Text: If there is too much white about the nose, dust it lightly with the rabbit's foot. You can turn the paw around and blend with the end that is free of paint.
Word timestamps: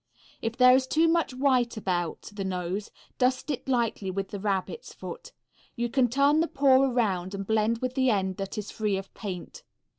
If 0.41 0.57
there 0.57 0.75
is 0.75 0.87
too 0.87 1.07
much 1.07 1.31
white 1.35 1.77
about 1.77 2.27
the 2.33 2.43
nose, 2.43 2.89
dust 3.19 3.51
it 3.51 3.69
lightly 3.69 4.09
with 4.09 4.29
the 4.29 4.39
rabbit's 4.39 4.95
foot. 4.95 5.31
You 5.75 5.89
can 5.89 6.09
turn 6.09 6.39
the 6.39 6.47
paw 6.47 6.81
around 6.89 7.35
and 7.35 7.45
blend 7.45 7.83
with 7.83 7.93
the 7.93 8.09
end 8.09 8.37
that 8.37 8.57
is 8.57 8.71
free 8.71 8.97
of 8.97 9.13
paint. 9.13 9.61